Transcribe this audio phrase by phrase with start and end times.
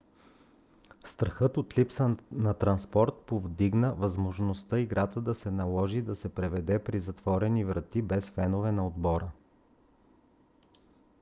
[1.05, 6.99] страхът от липса на транспорт повдигна възможността играта да се наложи да се проведе при
[6.99, 9.31] затворени врати без феновете на отбора